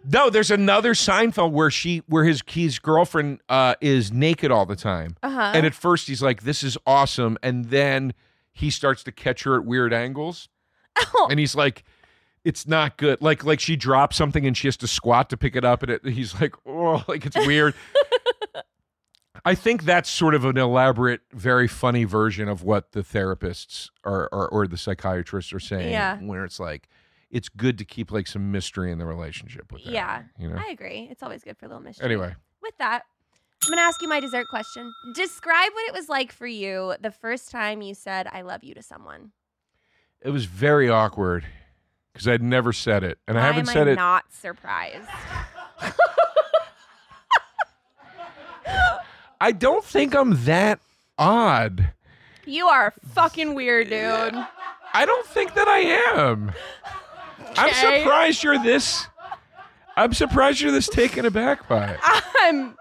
[0.08, 4.76] no, there's another Seinfeld where she where his his girlfriend uh, is naked all the
[4.76, 5.52] time, Uh-huh.
[5.56, 8.14] and at first he's like, "This is awesome," and then
[8.52, 10.50] he starts to catch her at weird angles,
[10.98, 11.28] Oh.
[11.30, 11.84] and he's like.
[12.46, 13.22] It's not good.
[13.22, 15.92] Like like she drops something and she has to squat to pick it up, and
[15.92, 17.74] it, he's like, oh, like it's weird.
[19.48, 24.28] I think that's sort of an elaborate, very funny version of what the therapists are,
[24.32, 25.92] or, or the psychiatrists are saying.
[25.92, 26.18] Yeah.
[26.18, 26.88] Where it's like,
[27.30, 29.92] it's good to keep like some mystery in the relationship with that.
[29.94, 30.56] Yeah, You know.
[30.58, 31.10] I agree.
[31.12, 32.06] It's always good for a little mystery.
[32.06, 33.04] Anyway, With that,
[33.64, 34.92] I'm going to ask you my dessert question.
[35.14, 38.74] Describe what it was like for you the first time you said, I love you
[38.74, 39.32] to someone.
[40.22, 41.46] it was very awkward
[42.16, 43.96] because I'd never said it, and I haven't am said I it.
[43.96, 45.06] not surprised?
[49.42, 50.80] I don't think I'm that
[51.18, 51.90] odd.
[52.46, 54.46] You are fucking weird, dude.
[54.94, 55.80] I don't think that I
[56.18, 56.54] am.
[57.58, 59.08] I'm surprised you're this.
[59.98, 62.00] I'm surprised you're this taken aback by it.
[62.02, 62.24] I'm.
[62.46, 62.78] Um,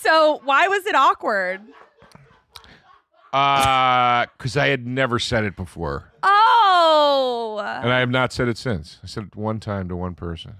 [0.00, 1.60] so why was it awkward?
[3.32, 6.12] Uh, because I had never said it before.
[6.22, 7.60] Oh.
[7.82, 8.98] And I have not said it since.
[9.02, 10.54] I said it one time to one person.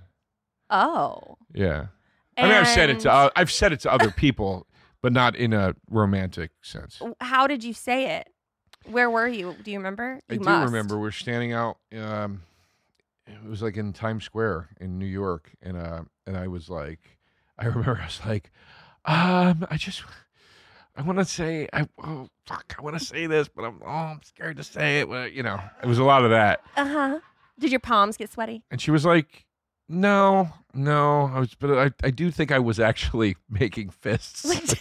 [0.70, 1.37] Oh.
[1.54, 1.87] Yeah.
[2.37, 4.66] I mean, I've said it to uh, I've said it to other people,
[5.02, 7.00] but not in a romantic sense.
[7.20, 8.28] How did you say it?
[8.87, 9.54] Where were you?
[9.62, 10.18] Do you remember?
[10.30, 10.72] I You do must.
[10.72, 11.76] remember we are standing out.
[11.96, 12.42] Um,
[13.26, 17.00] it was like in Times Square in New York, and uh, and I was like,
[17.58, 18.50] I remember I was like,
[19.04, 20.02] um, I just,
[20.96, 23.88] I want to say, I oh fuck, I want to say this, but I'm oh
[23.88, 25.09] I'm scared to say it.
[25.09, 26.61] Well, you know, it was a lot of that.
[26.76, 27.20] Uh huh.
[27.59, 28.62] Did your palms get sweaty?
[28.70, 29.46] And she was like,
[29.88, 34.44] "No, no." I was, but I, I do think I was actually making fists.
[34.44, 34.81] which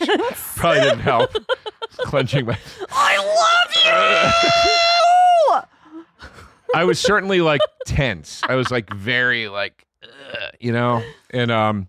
[0.55, 1.31] probably didn't help.
[1.97, 2.57] Clenching my.
[2.89, 3.75] I love
[6.25, 6.31] you.
[6.75, 8.41] I was certainly like tense.
[8.47, 11.87] I was like very like, "Ugh," you know, and um,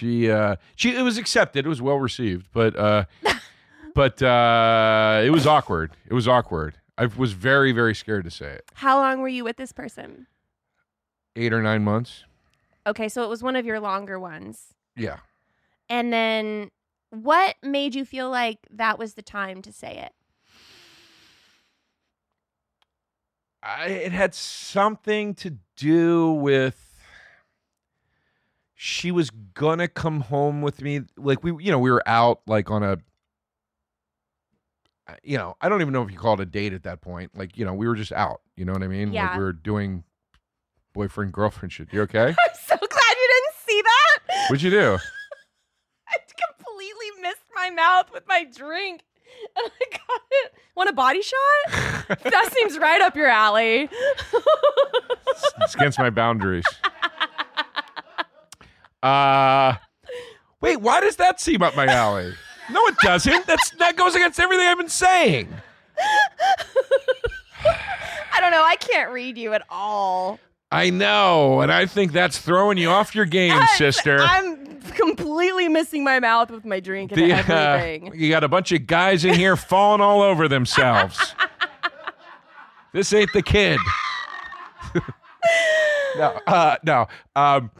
[0.00, 1.66] she uh, she it was accepted.
[1.66, 3.04] It was well received, but uh,
[3.94, 5.92] but uh, it was awkward.
[6.06, 6.78] It was awkward.
[6.96, 8.64] I was very very scared to say it.
[8.74, 10.26] How long were you with this person?
[11.36, 12.24] Eight or nine months.
[12.86, 14.74] Okay, so it was one of your longer ones.
[14.96, 15.18] Yeah.
[15.90, 16.70] And then
[17.10, 20.12] what made you feel like that was the time to say it?
[23.62, 26.89] I, it had something to do with
[28.82, 32.70] she was gonna come home with me like we you know we were out like
[32.70, 32.92] on a
[35.06, 37.02] uh, you know i don't even know if you call it a date at that
[37.02, 39.36] point like you know we were just out you know what i mean like Yeah.
[39.36, 40.02] we were doing
[40.94, 44.18] boyfriend girlfriend shit you okay I'm so glad you didn't see that.
[44.48, 44.98] what'd you do
[46.08, 46.16] I
[46.56, 49.02] completely missed my mouth with my drink.
[49.56, 50.52] And I got it.
[50.74, 51.38] Want a body shot?
[52.24, 53.88] that seems right up your alley.
[55.60, 56.64] it's against my boundaries
[59.02, 59.74] uh
[60.60, 62.32] wait why does that seem up my alley
[62.70, 65.48] no it doesn't that's that goes against everything i've been saying
[68.32, 68.62] I don't know.
[68.64, 70.38] I can't read you at all.
[70.72, 74.18] I know, and I think that's throwing you off your game, I'm- sister.
[74.20, 78.12] I'm completely missing my mouth with my drink and The, uh, everything.
[78.14, 81.34] you got a bunch of guys in here falling all over themselves.
[82.94, 83.78] this ain't the kid.
[86.16, 87.08] no, uh, no.
[87.36, 87.70] Um,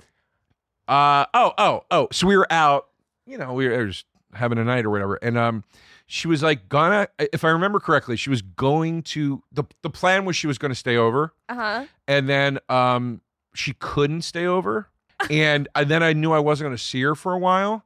[0.90, 2.08] uh, oh, oh, oh.
[2.12, 2.88] So we were out.
[3.26, 5.64] You know, we were just having a night or whatever, and um,
[6.06, 7.08] she was like gonna.
[7.18, 9.42] If I remember correctly, she was going to.
[9.52, 11.84] the The plan was she was going to stay over Uh huh.
[12.08, 13.20] and then um
[13.54, 14.88] she couldn't stay over
[15.30, 17.84] and, and then i knew i wasn't going to see her for a while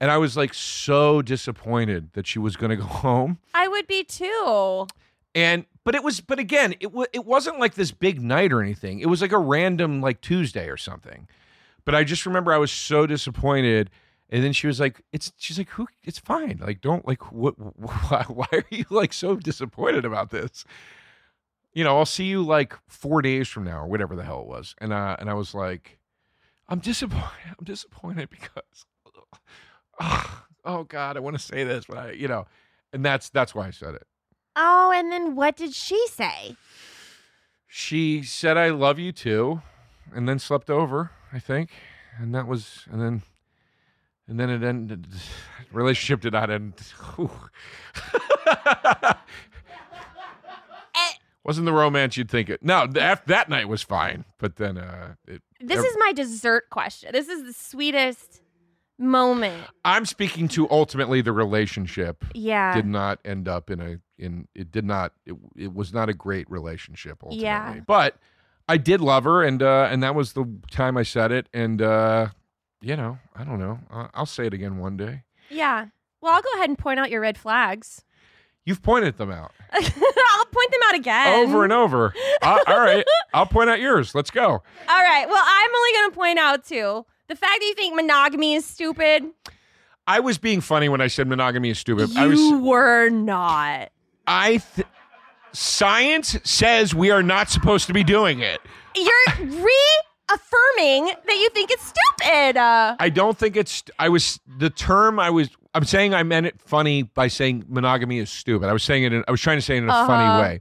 [0.00, 3.86] and i was like so disappointed that she was going to go home I would
[3.86, 4.86] be too.
[5.34, 8.62] and but it was but again it, wa it wasn't like this big night or
[8.62, 11.28] anything it was like a random like tuesday or something
[11.84, 13.90] but i just remember i was so disappointed
[14.30, 15.86] And then she was like, "It's." She's like, "Who?
[16.04, 16.58] It's fine.
[16.58, 17.30] Like, don't like.
[17.32, 17.52] What?
[17.58, 20.64] Why, why are you like so disappointed about this?
[21.74, 24.46] You know, I'll see you like four days from now or whatever the hell it
[24.46, 25.98] was." And uh, and I was like,
[26.66, 27.56] "I'm disappointed.
[27.58, 28.86] I'm disappointed because,
[30.00, 32.46] oh, oh God, I want to say this, but I, you know,
[32.94, 34.06] and that's that's why I said it.
[34.56, 36.56] Oh, and then what did she say?
[37.66, 39.60] She said, "I love you too,"
[40.14, 41.10] and then slept over.
[41.32, 41.70] I think,
[42.18, 43.22] and that was, and then.
[44.28, 45.08] And then it ended.
[45.72, 46.74] Relationship did not end.
[51.44, 52.62] Wasn't the romance you'd think it?
[52.62, 56.70] No, that that night was fine, but then uh, it, This ev- is my dessert
[56.70, 57.10] question.
[57.12, 58.40] This is the sweetest
[58.96, 59.64] moment.
[59.84, 62.72] I'm speaking to ultimately the relationship Yeah.
[62.76, 66.14] did not end up in a in it did not it, it was not a
[66.14, 67.42] great relationship ultimately.
[67.44, 67.80] Yeah.
[67.88, 68.18] But
[68.72, 71.82] I did love her and uh and that was the time I said it and
[71.82, 72.28] uh
[72.80, 73.78] you know, I don't know.
[74.14, 75.22] I'll say it again one day.
[75.50, 75.86] yeah.
[76.20, 78.02] Well, I'll go ahead and point out your red flags.
[78.64, 81.34] You've pointed them out I'll point them out again.
[81.48, 82.14] over and over.
[82.42, 84.14] Uh, all right, I'll point out yours.
[84.16, 84.44] Let's go.
[84.48, 85.26] All right.
[85.28, 87.06] Well, I'm only going to point out two.
[87.28, 89.22] The fact that you think monogamy is stupid.
[90.08, 92.10] I was being funny when I said monogamy is stupid.
[92.10, 93.90] you I was were not.
[94.26, 94.88] I th-
[95.52, 98.60] science says we are not supposed to be doing it.
[98.94, 102.56] You're reaffirming that you think it's stupid.
[102.56, 103.82] Uh, I don't think it's.
[103.98, 105.50] I was the term I was.
[105.74, 108.68] I'm saying I meant it funny by saying monogamy is stupid.
[108.68, 109.12] I was saying it.
[109.12, 110.06] In, I was trying to say it in a Uh-huh.
[110.06, 110.60] funny way.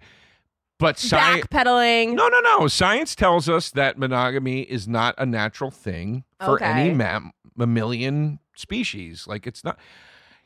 [0.79, 1.45] But science.
[1.45, 2.13] backpedaling.
[2.15, 2.67] No, no, no.
[2.67, 6.65] Science tells us that monogamy is not a natural thing for Okay.
[6.65, 9.27] any mam- mammalian species.
[9.27, 9.77] Like it's not.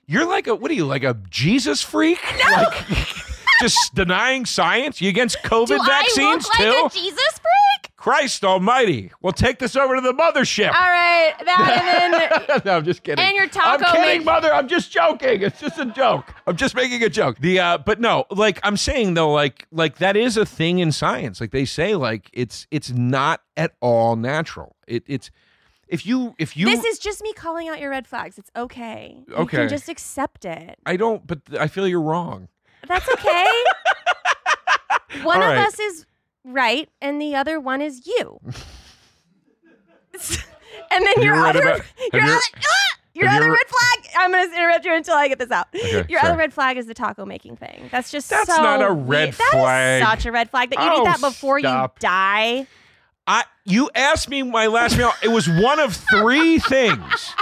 [0.08, 2.20] You're like a what are you like a Jesus freak?
[2.52, 2.86] Like
[3.62, 5.02] just denying science?
[5.02, 6.70] You against COVID Do vaccines I too?
[6.70, 7.92] look like a Jesus freak?
[7.98, 9.12] Christ Almighty!
[9.22, 10.68] We'll take this over to the mothership.
[10.68, 11.34] All right.
[11.44, 13.24] That and then no, I'm just kidding.
[13.26, 13.84] And your taco.
[13.84, 14.54] I'm kidding, mother.
[14.54, 15.42] I'm just joking.
[15.42, 16.32] It's just a joke.
[16.46, 17.40] I'm just making a joke.
[17.40, 20.92] The uh, but no, like I'm saying though, like like that is a thing in
[20.92, 21.42] science.
[21.42, 24.76] Like they say, like it's it's not at all natural.
[24.88, 25.32] It it's
[25.88, 28.38] if you if you this is just me calling out your red flags.
[28.38, 29.24] It's okay.
[29.28, 29.58] You Okay.
[29.58, 30.78] can just accept it.
[30.86, 32.50] I don't, but I feel you're wrong.
[32.88, 33.46] That's okay.
[35.24, 35.68] one All of right.
[35.68, 36.06] us is
[36.44, 38.40] right, and the other one is you.
[40.92, 41.82] and then you your other, about-
[42.14, 42.98] your other, ah!
[43.14, 44.12] your other red flag.
[44.18, 45.68] I'm going to interrupt you until I get this out.
[45.76, 46.32] Okay, your sorry.
[46.32, 47.90] other red flag is the taco making thing.
[47.92, 49.08] That's just That's so not a weird.
[49.08, 50.04] red That is flag.
[50.04, 51.98] such a red flag that you Oh, eat that before stop.
[51.98, 52.68] you die.
[53.28, 55.12] I you asked me my last meal.
[55.24, 57.34] It was one of three things.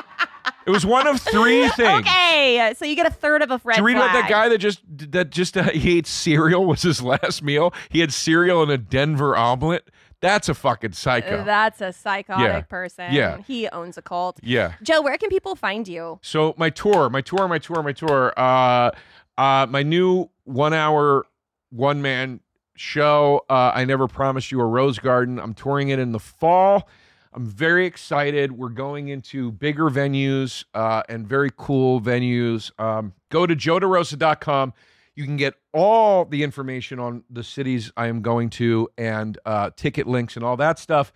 [0.65, 2.07] It was one of three things.
[2.07, 4.49] Okay, so you get a third of a red Did you read about that guy
[4.49, 7.73] that just that just uh, he ate cereal was his last meal?
[7.89, 9.89] He had cereal and a Denver omelet.
[10.21, 11.43] That's a fucking psycho.
[11.43, 12.61] That's a psychotic Yeah.
[12.61, 13.11] person.
[13.13, 13.39] Yeah.
[13.45, 14.39] He owns a cult.
[14.41, 14.75] yeah.
[14.81, 16.19] Joe, where can people find you?
[16.21, 18.31] So my tour, my tour, my tour, my tour.
[18.37, 18.91] Uh,
[19.37, 21.25] uh, my new one-hour,
[21.71, 22.39] one-man
[22.77, 23.43] show.
[23.49, 25.39] Uh, I never promised you a rose garden.
[25.39, 26.87] I'm touring it in the fall.
[27.35, 28.51] I'm very excited.
[28.51, 32.71] We're going into bigger venues uh, and very cool venues.
[32.79, 34.73] Um, go to joederosa.com.
[35.15, 39.71] You can get all the information on the cities I am going to and uh,
[39.75, 41.13] ticket links and all that stuff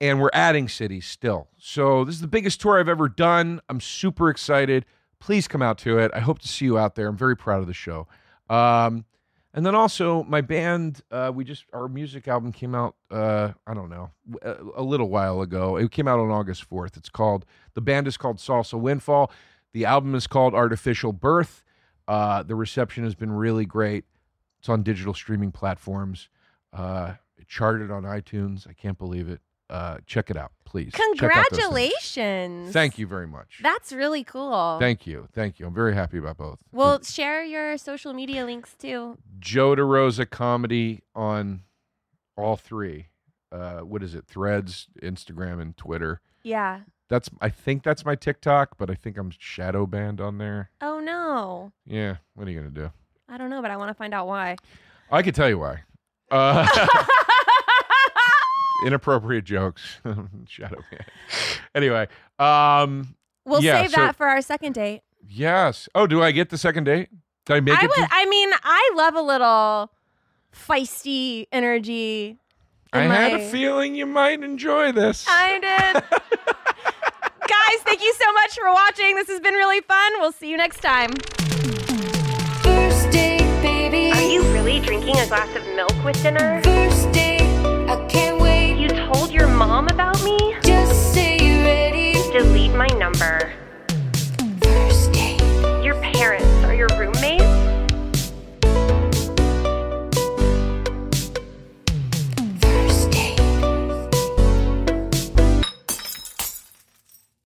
[0.00, 1.48] and we're adding cities still.
[1.58, 3.60] So this is the biggest tour I've ever done.
[3.68, 4.84] I'm super excited.
[5.18, 6.10] Please come out to it.
[6.14, 7.08] I hope to see you out there.
[7.08, 8.06] I'm very proud of the show.
[8.48, 9.04] Um,
[9.54, 12.94] and then also my band, uh, we just our music album came out.
[13.10, 14.10] Uh, I don't know,
[14.42, 15.76] a, a little while ago.
[15.76, 16.96] It came out on August 4th.
[16.96, 17.44] It's called
[17.74, 19.30] the band is called Salsa Windfall.
[19.72, 21.62] The album is called Artificial Birth.
[22.06, 24.04] Uh, the reception has been really great.
[24.60, 26.28] It's on digital streaming platforms.
[26.72, 28.66] Uh, it charted on iTunes.
[28.68, 29.40] I can't believe it.
[29.70, 30.92] Uh, check it out, please.
[30.94, 32.72] Congratulations.
[32.72, 33.60] Thank you very much.
[33.62, 34.78] That's really cool.
[34.80, 35.28] Thank you.
[35.34, 35.66] Thank you.
[35.66, 36.58] I'm very happy about both.
[36.72, 39.18] well, share your social media links too.
[39.38, 41.62] Joe DeRosa comedy on
[42.36, 43.08] all three.
[43.50, 44.26] Uh, what is it?
[44.26, 46.20] Threads, Instagram, and Twitter.
[46.42, 46.80] Yeah.
[47.08, 50.70] That's I think that's my TikTok, but I think I'm shadow banned on there.
[50.80, 51.72] Oh no.
[51.86, 52.16] Yeah.
[52.34, 52.90] What are you gonna do?
[53.28, 54.56] I don't know, but I want to find out why.
[55.10, 55.82] I can tell you why.
[56.30, 56.66] Uh,
[58.86, 59.98] inappropriate jokes.
[60.48, 61.04] shadow banned.
[61.74, 62.08] Anyway.
[62.38, 63.14] Um.
[63.44, 65.02] we'll Yeah, save so- that for our second date.
[65.28, 65.88] Yes.
[65.94, 67.08] Oh, do I get the second date?
[67.46, 67.88] Did I make I it?
[67.88, 67.96] would.
[67.96, 69.90] to- I mean, I love a little
[70.54, 72.36] feisty energy.
[72.94, 75.26] in I had a feeling you might enjoy this.
[75.28, 76.02] I did.
[77.48, 79.14] Guys, thank you so much for watching.
[79.16, 80.12] This has been really fun.
[80.20, 81.10] We'll see you next time.
[82.62, 84.10] First date, baby.
[84.12, 86.60] Are you really drinking a glass of milk with dinner?
[86.62, 87.27] First date
[89.58, 90.54] mom about me?
[90.62, 92.12] Just say you're ready.
[92.32, 93.47] Delete my number.